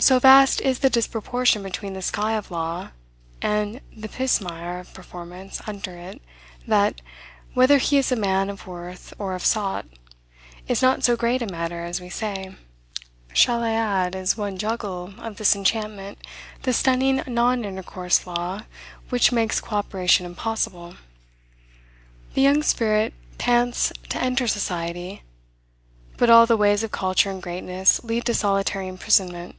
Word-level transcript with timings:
So 0.00 0.20
vast 0.20 0.60
is 0.60 0.78
the 0.78 0.88
disproportion 0.90 1.60
between 1.64 1.94
the 1.94 2.02
sky 2.02 2.34
of 2.34 2.52
law 2.52 2.90
and 3.42 3.80
the 3.94 4.08
pismire 4.08 4.78
of 4.78 4.94
performance 4.94 5.60
under 5.66 5.98
it, 5.98 6.22
that, 6.68 7.00
whether 7.52 7.78
he 7.78 7.98
is 7.98 8.12
a 8.12 8.16
man 8.16 8.48
of 8.48 8.68
worth 8.68 9.12
or 9.18 9.34
a 9.34 9.40
sot, 9.40 9.86
is 10.68 10.82
not 10.82 11.02
so 11.02 11.16
great 11.16 11.42
a 11.42 11.48
matter 11.48 11.84
as 11.84 12.00
we 12.00 12.10
say. 12.10 12.54
Shall 13.32 13.60
I 13.64 13.72
add, 13.72 14.14
as 14.14 14.36
one 14.36 14.56
juggle 14.56 15.14
of 15.18 15.36
this 15.36 15.56
enchantment, 15.56 16.18
the 16.62 16.72
stunning 16.72 17.24
non 17.26 17.64
intercourse 17.64 18.24
law 18.24 18.62
which 19.08 19.32
makes 19.32 19.60
cooperation 19.60 20.24
impossible? 20.24 20.94
The 22.34 22.42
young 22.42 22.62
spirit 22.62 23.14
pants 23.36 23.90
to 24.10 24.22
enter 24.22 24.46
society. 24.46 25.24
But 26.16 26.30
all 26.30 26.46
the 26.46 26.56
ways 26.56 26.84
of 26.84 26.92
culture 26.92 27.32
and 27.32 27.42
greatness 27.42 28.04
lead 28.04 28.24
to 28.26 28.34
solitary 28.34 28.86
imprisonment. 28.86 29.56